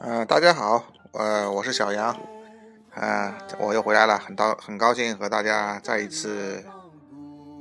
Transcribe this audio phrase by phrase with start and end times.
[0.00, 2.16] 啊、大家好，呃，我是小杨，
[2.96, 6.64] 嗯、我又回来了，很高很高兴和大家再一次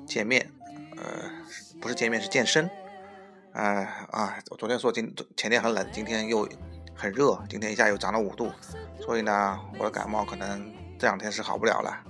[0.08, 0.52] 见面，
[0.98, 1.04] 呃，
[1.80, 2.68] 不是见面是健身，
[3.54, 6.48] 呃啊，我昨天说今前天很冷，今天又
[6.96, 8.52] 很热，今天一下又涨了五度，
[9.00, 12.04] 所以呢，我的感冒可能这两天是好不了了。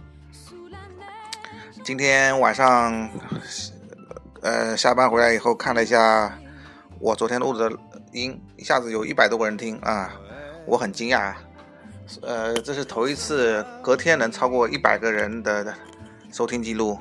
[1.84, 3.10] 今天晚上，
[4.42, 6.38] 呃，下班回来以后看了一下
[7.00, 7.72] 我昨天录的
[8.12, 10.12] 音，一下子有一百多个人听啊，
[10.66, 11.34] 我很惊讶，
[12.22, 15.74] 呃，这是头一次隔天能超过一百个人的
[16.32, 16.98] 收听记录，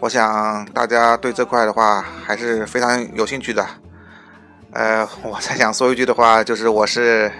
[0.00, 3.64] 我想大家对这块的话还是非常有兴趣的。
[4.72, 7.30] 呃，我再想说一句的话，就是我是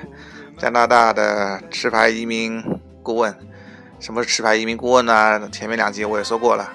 [0.59, 2.62] 加拿大的持牌移民
[3.02, 3.34] 顾问。
[4.00, 5.48] 什么是持牌移民顾问呢？
[5.52, 6.72] 前面两集我也说过了。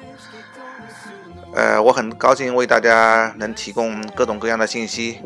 [1.55, 5.19] 呃，我很高兴为大家能提供各种各样的信息。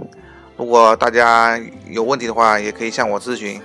[0.55, 3.61] 如果大家有问题的话，也可以向我咨询。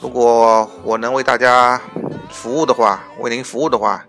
[0.00, 1.80] 如果我能为大家
[2.30, 4.02] 服务的话，为您服务的话，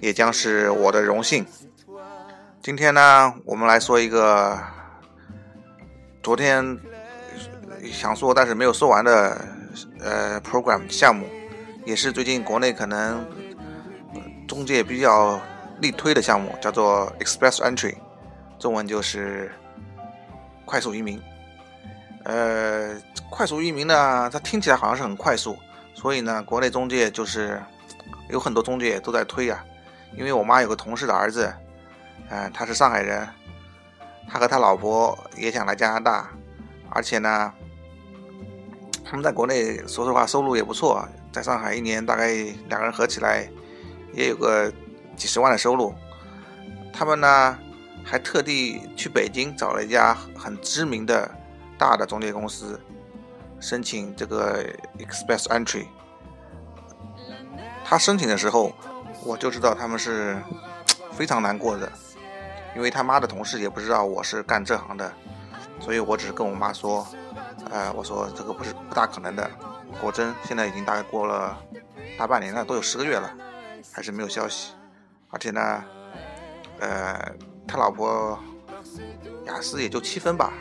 [0.00, 1.46] 也将是我的荣幸。
[2.60, 4.58] 今天呢，我们来说一个
[6.22, 6.78] 昨天
[7.92, 9.40] 想说但是没有说完的
[10.00, 11.26] 呃 program 项目，
[11.84, 13.26] 也是最近国内可能
[14.46, 15.40] 中介比较
[15.80, 17.94] 力推的项目，叫做 Express Entry，
[18.58, 19.52] 中文就是
[20.64, 21.20] 快速移民。
[22.24, 22.94] 呃，
[23.30, 25.56] 快速移民呢，它听起来好像是很快速，
[25.94, 27.62] 所以呢，国内中介就是
[28.30, 29.62] 有很多中介都在推啊。
[30.16, 31.52] 因为我妈有个同事的儿子，
[32.30, 33.28] 嗯、他是上海人，
[34.28, 36.30] 他和他老婆也想来加拿大，
[36.88, 37.52] 而且呢，
[39.04, 42.32] 他们在国内说实话收入也不错，在上海一年大概
[42.68, 43.50] 两个人合起来
[44.12, 44.72] 也有个
[45.16, 45.92] 几十万的收入。
[46.92, 47.58] 他们呢
[48.04, 51.28] 还特地去北京找了一家很知名的
[51.76, 52.80] 大的中介公司，
[53.58, 54.64] 申请这个
[54.96, 55.86] Express Entry。
[57.84, 58.72] 他申请的时候，
[59.24, 60.40] 我就知道他们是
[61.10, 61.90] 非常难过的，
[62.76, 65.12] 因为他妈的同事也不知道我是干这行的，
[65.80, 67.04] 所以我只是跟我妈说，
[67.72, 69.50] 呃，我说这个不是不大可能的。
[70.00, 71.56] 果真，现在已经大概过了
[72.18, 73.30] 大半年了，都有十个月了，
[73.92, 74.72] 还是没有消息。
[75.30, 75.84] 而且呢，
[76.78, 77.32] 呃，
[77.66, 78.38] 他老婆
[79.46, 80.52] 雅思也就七分吧，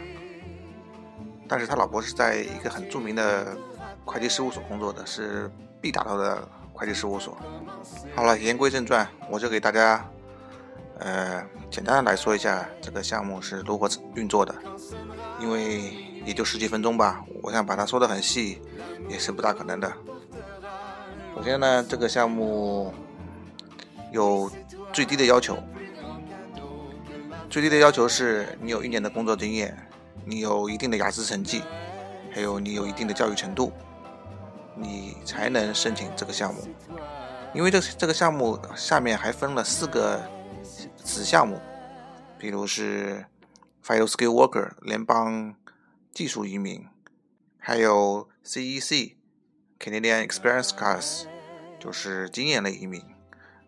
[1.47, 3.55] 但是他老婆是在一个很著名的
[4.05, 5.51] 会计事务所工作的，是
[5.81, 7.37] B 打头的会计事务所。
[8.15, 10.09] 好了，言归正传，我就给大家
[10.99, 14.55] 呃简单的来说一下这个项目是如何运作的，
[15.39, 18.61] 因为也就十几分钟吧，我想把它说的很细
[19.09, 19.91] 也是不大可能的。
[21.35, 22.93] 首先呢，这个项目
[24.11, 24.49] 有
[24.91, 25.57] 最低的要求，
[27.49, 29.75] 最低的要求是你有一年的工作经验，
[30.25, 31.63] 你有一定的雅思成绩，
[32.31, 33.73] 还有你有一定的教育程度，
[34.75, 36.61] 你才能申请这个项目。
[37.53, 40.21] 因为这这个项目下面还分了四个
[40.95, 41.59] 子项目，
[42.37, 43.25] 比如是
[43.85, 45.55] Federal Skill Worker 联邦
[46.13, 46.85] 技术移民，
[47.57, 49.15] 还有 CEC
[49.79, 51.25] Canadian Experience Class
[51.79, 53.03] 就是经验类移民。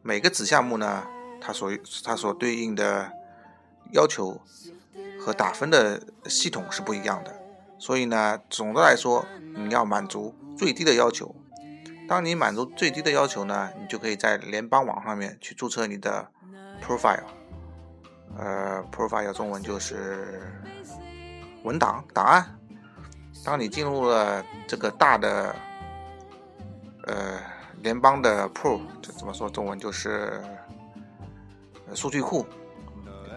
[0.03, 1.07] 每个子项目呢，
[1.41, 1.71] 它所
[2.03, 3.11] 它所对应的
[3.91, 4.39] 要求
[5.19, 7.41] 和打分的系统是不一样的，
[7.79, 9.25] 所以呢，总的来说，
[9.55, 11.35] 你要满足最低的要求。
[12.07, 16.29] 当你满足最低的要求呢，你就可以在联邦网上面去注册你的
[16.79, 17.23] profile，
[18.37, 20.43] 呃，profile 中文就是
[21.65, 22.57] 文档档案。
[23.43, 25.55] 当你进入了这个大的
[27.03, 27.39] 呃
[27.81, 30.41] 联邦的 pro，这怎么说中文就是
[31.93, 32.45] 数据库，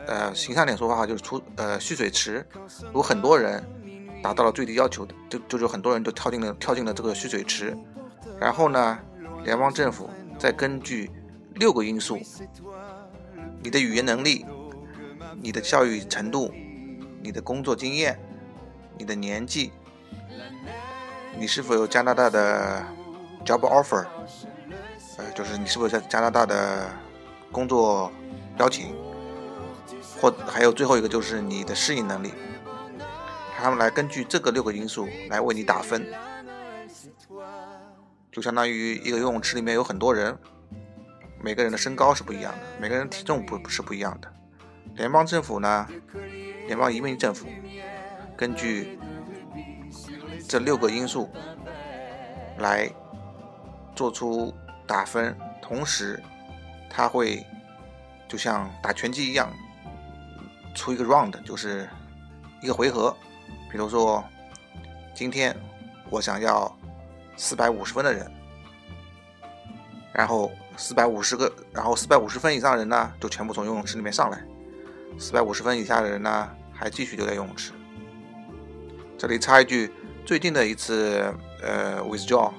[0.06, 2.46] 呃，形象点说话就是出呃蓄水池，
[2.94, 3.62] 有很多人
[4.22, 7.76] 达到了最低要求，就就有很多人就跳进了跳进了这个蓄水池。
[8.40, 8.98] 然后呢，
[9.44, 10.08] 联邦政府
[10.38, 11.10] 再根据
[11.56, 12.18] 六个因素：
[13.62, 14.46] 你的语言能力、
[15.42, 16.50] 你的教育程度、
[17.22, 18.18] 你的工作经验、
[18.96, 19.72] 你的年纪、
[21.38, 22.84] 你是否有加拿大的
[23.44, 24.06] job offer，
[25.16, 26.88] 呃，就是你是否在加拿大的
[27.50, 28.10] 工作
[28.58, 28.94] 邀请，
[30.20, 32.32] 或还有最后一个就是你的适应能力。
[33.56, 36.06] 他们来根据这个六个因素来为你打分。
[38.30, 40.38] 就相当于一个游泳池里面有很多人，
[41.42, 44.32] 每个人的身高是不一样的，每个人体重不不是不一样的。
[44.94, 45.88] 联邦政府呢，
[46.68, 47.46] 联邦移民政府
[48.36, 48.98] 根据
[50.46, 51.30] 这六个因素
[52.58, 52.88] 来
[53.96, 54.54] 做出
[54.86, 56.22] 打分，同时
[56.90, 57.44] 他会
[58.28, 59.50] 就像打拳击一样，
[60.74, 61.88] 出一个 round，就是
[62.62, 63.16] 一个回合。
[63.72, 64.22] 比如说，
[65.14, 65.56] 今天
[66.10, 66.70] 我想要
[67.36, 68.30] 四百五十分的人，
[70.12, 74.38] 然后四百五十个，然后四百五十分以上的人呢，就全部从游泳池里面上来；
[75.16, 77.72] 四百五十分以下的人呢，还继续留在游泳池。
[79.16, 79.92] 这里插一句，
[80.24, 81.32] 最近的一次
[81.62, 82.52] 呃 withdraw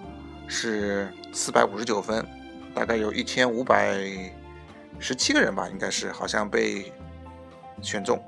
[0.47, 2.25] 是四百五十九分，
[2.73, 3.97] 大概有一千五百
[4.99, 6.91] 十七个人吧，应该是好像被
[7.81, 8.21] 选中。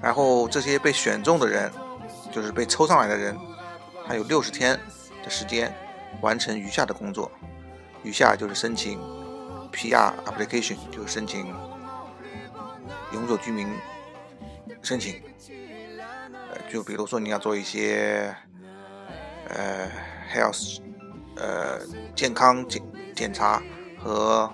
[0.00, 1.70] 然后这些被选中的人，
[2.32, 3.36] 就是被抽上来的人，
[4.04, 4.78] 还有六十天
[5.22, 5.72] 的时间
[6.20, 7.30] 完成余下的工作。
[8.02, 9.00] 余下就是申请
[9.72, 11.46] PR application，就是申请
[13.16, 13.66] 永久居民
[14.82, 15.22] 申请。
[16.30, 18.34] 呃，就比如说你要做一些
[19.48, 19.90] 呃
[20.30, 20.80] health
[21.36, 21.80] 呃
[22.14, 22.82] 健康检
[23.14, 23.62] 检查
[23.98, 24.52] 和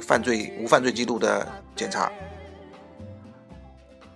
[0.00, 2.10] 犯罪无犯罪记录的检查。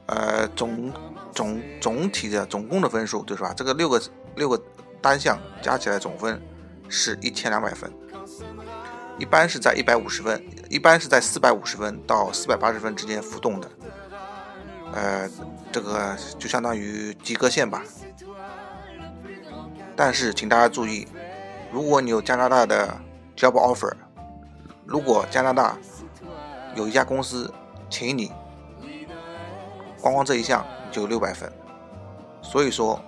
[0.06, 0.92] 呃，总
[1.34, 3.52] 总总体的总共的分数，对吧？
[3.56, 4.00] 这个六个
[4.36, 4.60] 六个
[5.02, 6.40] 单项加起来总分
[6.88, 7.92] 是一千两百分，
[9.20, 13.70] 一般是在一百五十分，一般是在四百五十分到四百八十分之间浮动的。
[14.94, 15.28] 呃，
[15.70, 17.82] 这个就相当于及格线吧。
[19.94, 21.06] 但是，请大家注意，
[21.70, 22.98] 如果你有加拿大的
[23.36, 23.92] job offer，
[24.86, 25.76] 如果加拿大
[26.74, 27.52] 有一家公司
[27.90, 28.32] 请你。
[30.00, 31.52] 光光这一项就六百分，
[32.40, 32.98] 所以说，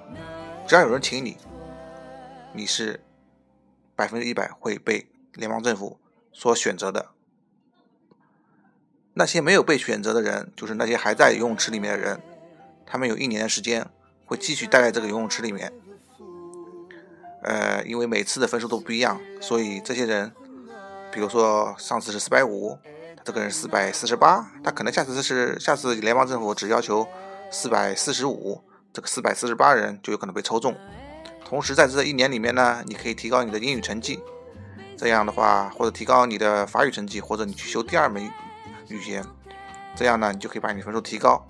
[0.67, 1.38] 只要有人请你，
[2.53, 3.03] 你是
[3.97, 5.99] 百分之一百会被联邦政府
[6.32, 7.11] 所选择的。
[9.14, 12.20] 那些没有被选择的人，就是那些还在游泳池里面的人，
[12.87, 13.87] 他们有一年的时间
[14.25, 15.73] 会继续待在这个游泳池里面。
[17.43, 20.32] 呃，因为每次的分数都不一样，所以这些人，
[21.12, 22.79] 比如说上次是四百五。
[23.25, 27.06] 这个人四百四十八，他可能下次是下次联邦政府只要求
[27.52, 28.61] 四百四十五，
[28.93, 30.75] 这个四百四十八人就有可能被抽中。
[31.44, 34.19] 同时在这一年里面呢，你可以提高你的英语成绩，
[35.03, 38.25] 这样的话或者提高你的法语成绩，或者你去修第二门
[38.87, 39.25] 语言，
[39.97, 41.45] 这样呢你就可以把你的分数提高。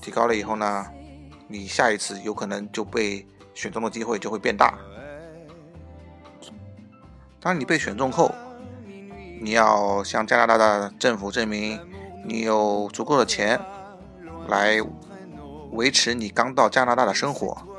[0.00, 0.86] 提高了以后呢，
[1.48, 4.78] 你下一次有可能就被选中的机会就会变大。
[7.40, 8.32] 当你被选中后。
[9.40, 11.78] 你要向加拿大的政府证明
[12.24, 13.60] 你有足够的钱
[14.48, 14.78] 来
[15.72, 17.73] 维持你刚到加拿大的生活。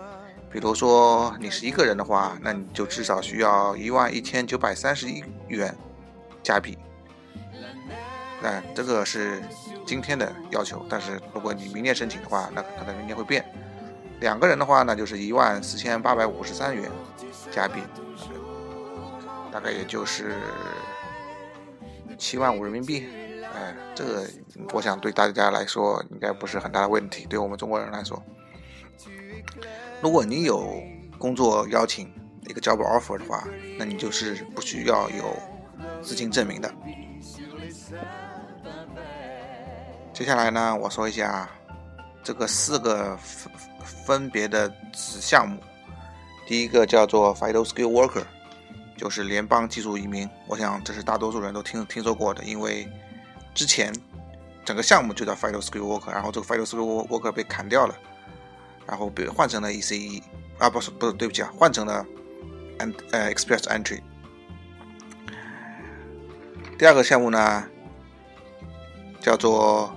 [0.55, 5.75] 比如说你是一个人的话，那你就至少需要一万一千九百三十一元
[6.41, 6.77] 加币。
[8.41, 9.43] 那这个是
[9.85, 13.45] 今天的要求，但是如果你明年申请的话，那可能明年会变。
[14.21, 16.89] 两个人的话呢，就是一万四千八百五十三元
[17.51, 17.81] 加币，
[19.51, 20.35] 大概也就是。
[22.17, 23.05] 七万五人民币，
[23.53, 24.25] 哎，这个
[24.71, 27.25] 我想对大家来说应该不是很大的问题。
[27.25, 28.23] 对我们中国人来说，
[30.05, 30.83] 如果你有
[31.17, 32.07] 工作邀请
[32.47, 33.43] 一个 job offer 的话，
[33.75, 35.35] 那你就是不需要有
[35.99, 36.71] 资金证明的。
[40.13, 41.49] 接下来呢，我说一下
[42.23, 43.51] 这个四个分
[44.05, 45.57] 分别的子项目，
[46.45, 48.25] 第一个叫做 Vital Skill Worker。
[48.95, 52.87] 就是联邦技术移民，我想这是大多数人都听听说过的，因为
[53.55, 53.91] 之前
[54.63, 57.95] 整个项目就叫 final Skill Worker，然后这个 final Skill Worker 被砍掉了，
[58.88, 60.22] 然后被换成了 ECE
[60.58, 62.06] 啊，不是不是，对不起啊，换成了
[62.80, 64.01] and 呃 Express Entry。
[66.77, 67.63] 第二个项目呢
[69.20, 69.94] 叫做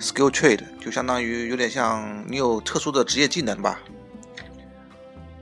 [0.00, 3.80] Skill Trade，就相当于有点像你有特殊的职业技能吧，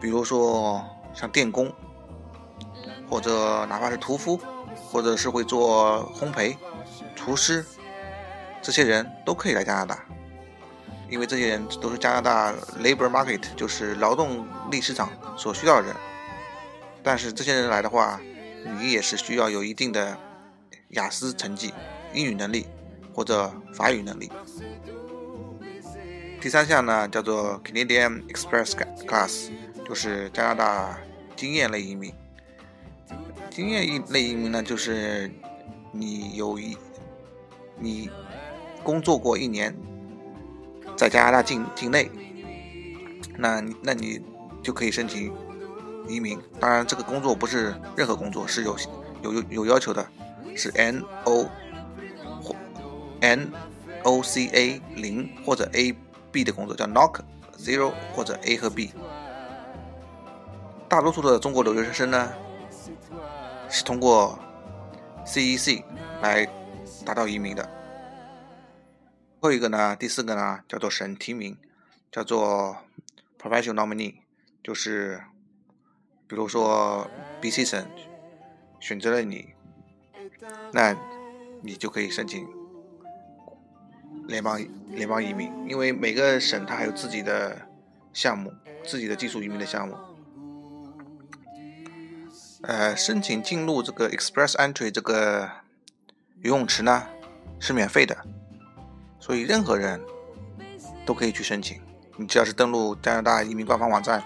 [0.01, 0.85] 比如说。
[1.13, 1.71] 像电工，
[3.11, 4.41] 或者哪怕是屠夫，
[4.77, 6.57] 或者是会做烘焙、
[7.17, 7.67] 厨师，
[8.63, 10.05] 这些人都可以来加拿大，
[11.11, 15.97] 因为这些人都是加拿大 labor market，就是劳动力市场所需要的人。
[17.03, 18.21] 但是这些人来的话，
[18.79, 20.17] 你也是需要有一定的
[20.91, 21.75] 雅思成绩、
[22.15, 22.67] 英语能力
[23.13, 24.31] 或者法语能力。
[26.41, 28.73] 第三项呢，叫做 Canadian Express
[29.07, 29.51] Class。
[29.87, 31.01] 就是加拿大
[31.35, 32.15] 经验类移民，
[33.51, 35.29] 经验类移民呢，就是
[35.91, 36.79] 你有一
[37.77, 38.09] 你
[38.85, 39.77] 工作过一年
[41.01, 42.11] 在加拿大境境内，
[43.39, 44.21] 那那你
[44.63, 45.33] 就可以申请
[46.07, 46.39] 移民。
[46.61, 48.77] 当然，这个工作不是任何工作，是有
[49.23, 50.07] 有有要求的，
[50.55, 51.49] 是 N O
[52.43, 52.55] 或
[53.23, 53.51] N
[54.03, 55.97] O C A 零或者 A
[56.31, 57.21] B 的工作，叫 Knock
[57.57, 58.93] Zero 或者 A 和 B。
[60.87, 62.31] 大多数的中国留学生呢，
[63.71, 64.39] 是通过
[65.25, 65.83] CEC
[66.21, 66.47] 来
[67.07, 67.67] 达到移民的。
[69.41, 71.57] 后一个呢，第四个呢，叫做省提名，
[72.13, 72.77] 叫做
[73.41, 74.17] professional nominee，
[74.63, 75.23] 就是
[76.27, 77.87] 比如说 BC 省
[78.79, 79.55] 选择了你，
[80.73, 80.95] 那
[81.63, 82.47] 你就可以申请
[84.27, 87.67] 联邦联邦移民，因为每个省它还有自己的
[88.13, 88.53] 项目，
[88.85, 89.97] 自己的技术移民的项目。
[92.63, 95.51] 呃，申请进入这个 Express Entry 这个
[96.43, 97.07] 游泳池呢
[97.59, 98.23] 是免费的，
[99.21, 100.01] 所以任何人
[101.07, 101.81] 都可以去申请。
[102.17, 104.23] 你只要是登录加拿大移民官方网站，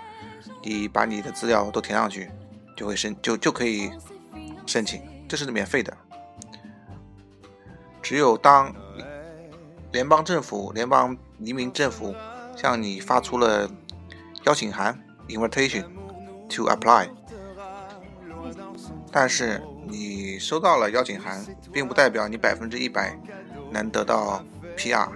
[0.63, 2.31] 你把你的资料都填上去，
[2.77, 3.91] 就会申就就可以
[4.67, 5.95] 申请，这是免费的。
[8.03, 8.75] 只有当
[9.93, 12.15] 联邦政府、联邦移民政府
[12.57, 13.71] 向你发出了
[14.45, 14.99] 邀请函
[15.29, 15.85] （invitation
[16.49, 17.09] to apply）。
[19.11, 23.17] 但是你收到了邀请函，并不代表你百分之一百
[23.71, 24.45] 能得到
[24.77, 25.09] PR，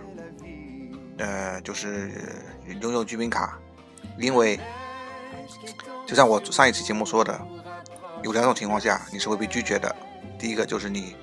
[1.18, 2.10] 呃，就是
[2.80, 3.58] 拥有居民卡，
[4.18, 4.58] 因为
[6.06, 7.40] 就像我上一期节目说的，
[8.22, 9.94] 有两种情况下你是会被拒绝的。
[10.38, 11.16] 第一个就是你，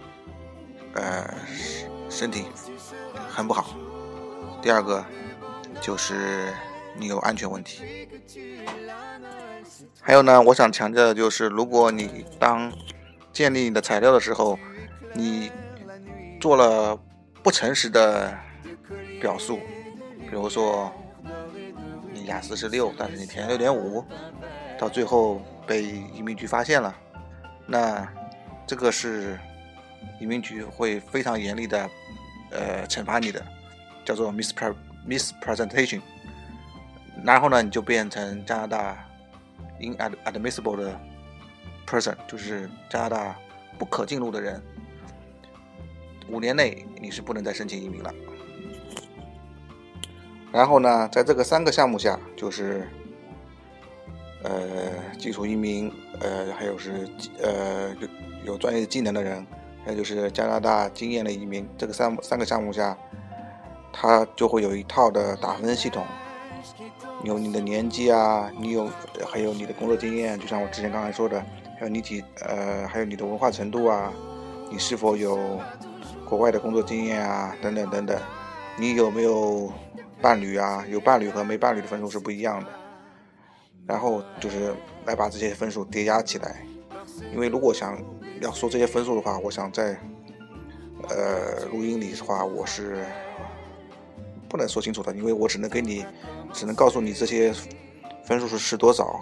[0.94, 1.34] 呃，
[2.10, 2.46] 身体
[3.30, 3.76] 很不好；
[4.62, 5.04] 第二个
[5.80, 6.54] 就是
[6.98, 8.08] 你有安全问题。
[10.02, 12.72] 还有呢，我想强调的就是，如果你当
[13.34, 14.60] 建立你的材料的时候，
[15.14, 15.52] 你
[16.40, 17.00] 做了
[17.46, 18.36] 不诚实的
[19.22, 19.60] 表述，
[20.28, 20.92] 比如说
[22.12, 24.04] 你雅思是六，但是你填六点五，
[24.80, 26.96] 到最后被移民局发现了，
[27.68, 28.12] 那
[28.66, 29.40] 这个是
[30.20, 31.88] 移民局会非常严厉的
[32.50, 33.40] 呃惩罚你的，
[34.04, 34.74] 叫做 mispre
[35.08, 36.02] mispresentation，
[37.24, 38.98] 然后呢，你就变成加拿大。
[39.78, 40.98] inadmissible 的
[41.86, 43.36] person 就是加拿大
[43.78, 44.60] 不可进入的人，
[46.30, 48.14] 五年内你是不能再申请移民了。
[50.52, 52.88] 然后呢，在这个三个项目下，就是
[54.44, 54.52] 呃
[55.18, 55.92] 基础移民，
[56.22, 57.10] 呃还有是
[57.42, 58.08] 呃有
[58.46, 59.46] 有专业技能的人，
[59.84, 62.98] 还有就是加拿大经验的移民，这个三三个项目下，
[63.92, 66.06] 它就会有一套的打分系统。
[67.24, 68.90] 有你的年纪啊，你有
[69.28, 71.40] 还有你的工作经验，就像我之前刚才说的，
[71.78, 74.14] 还有你体呃，还有你的文化程度啊，
[74.72, 75.60] 你是否有
[76.28, 78.20] 国外的工作经验啊，等等等等，
[78.78, 79.72] 你有没有
[80.22, 80.84] 伴侣啊？
[80.90, 82.70] 有伴侣和没伴侣的分数是不一样的。
[83.86, 84.74] 然后就是
[85.06, 86.66] 来把这些分数叠加起来，
[87.32, 87.98] 因为如果想
[88.42, 89.98] 要说这些分数的话，我想在
[91.10, 93.06] 呃录音里的话，我是。
[94.48, 96.06] 不能说清楚的，因为我只能给你，
[96.54, 97.52] 只能告诉你这些
[98.24, 99.20] 分数是是多少。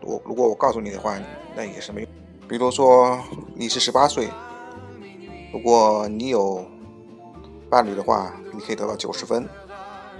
[0.00, 1.18] 我如果我告诉你的话，
[1.54, 2.10] 那也是没用。
[2.48, 3.20] 比如说
[3.54, 4.28] 你是十八岁，
[5.52, 6.64] 如果你有
[7.68, 9.42] 伴侣的话，你可以得到九十分；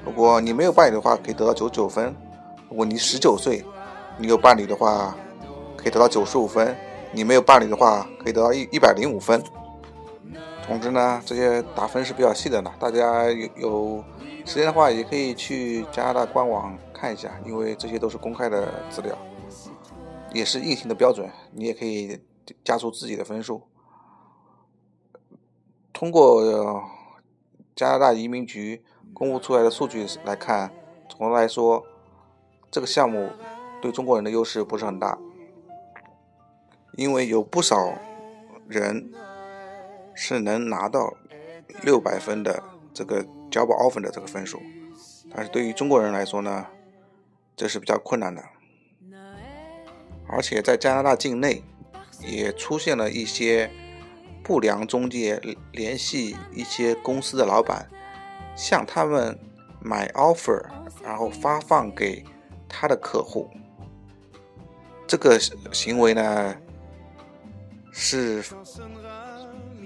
[0.04, 2.12] 如果你没有伴侣的话，可以得到九十九分；
[2.68, 3.64] 如果你十九岁，
[4.18, 5.16] 你有伴侣的话，
[5.76, 6.74] 可以得到九十五分；
[7.12, 9.42] 你没有伴侣的话，可以得到一一百零五分。
[10.66, 14.04] 总之呢，这些打分是比较细的呢，大家有有。
[14.46, 19.16] 时间的话，也可以去加拿大官网看一下，因为这些都是公开的资料，
[20.32, 21.30] 也是硬性的标准。
[21.52, 22.18] 你也可以
[22.64, 23.62] 加出自己的分数。
[26.00, 26.82] 通过
[27.76, 30.72] 加拿大移民局公布出来的数据来看，
[31.10, 31.84] 总的来说，
[32.70, 33.28] 这个项目
[33.82, 35.18] 对中国人的优势不是很大，
[36.94, 37.98] 因为有不少
[38.66, 39.12] 人
[40.14, 41.12] 是能拿到
[41.82, 42.62] 六百分的
[42.94, 43.22] 这个。
[43.50, 44.62] job offer 的这个分数，
[45.34, 46.68] 但是对于中国人来说呢，
[47.56, 48.40] 这是比较困难的。
[50.28, 51.64] 而且在加拿大境内，
[52.20, 53.68] 也出现了一些
[54.42, 55.40] 不良中介
[55.72, 57.88] 联系一些公司的老板，
[58.56, 59.38] 向他们
[59.80, 60.62] 买 offer，
[61.02, 62.24] 然后发放给
[62.68, 63.48] 他的客户。
[65.06, 65.38] 这个
[65.72, 66.54] 行为呢，
[67.90, 68.42] 是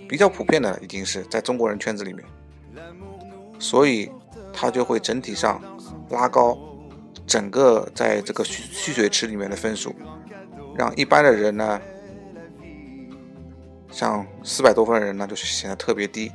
[0.09, 2.25] 比较普遍的，已经是在中国人圈子里面。
[3.59, 4.11] 所以，
[4.53, 5.61] 他就会整体上
[6.11, 6.59] 拉高
[7.27, 9.95] 整个在这个蓄蓄水池里面的分数，
[10.77, 11.81] 让一般的人呢，
[13.95, 16.33] 像四百多分的人呢，就是显得特别低。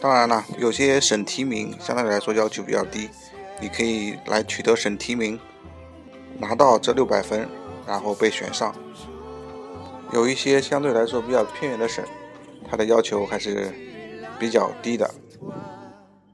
[0.00, 3.10] 当然了，有些省提名相对来说要求比较低，
[3.60, 5.38] 你可以来取得省提名，
[6.38, 7.48] 拿到这六百分，
[7.86, 8.72] 然后被选上。
[10.12, 12.04] 有一些相对来说比较偏远的省，
[12.70, 13.74] 它的要求还是
[14.38, 15.10] 比较低的。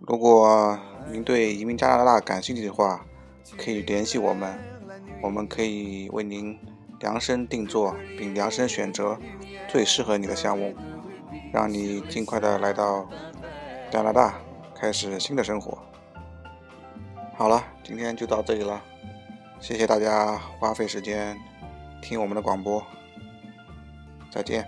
[0.00, 0.78] 如果
[1.10, 3.04] 您对移民加拿大感兴趣的话，
[3.56, 4.56] 可以联系我们，
[5.22, 6.56] 我们可以为您
[7.00, 9.18] 量身定做并量身选择
[9.68, 10.74] 最适合你的项目，
[11.52, 13.08] 让你尽快的来到
[13.90, 14.34] 加拿大，
[14.74, 15.78] 开始新的生活。
[17.36, 18.82] 好了，今天就到这里了，
[19.60, 21.38] 谢谢大家花费时间
[22.00, 22.82] 听我们的广播，
[24.30, 24.66] 再见。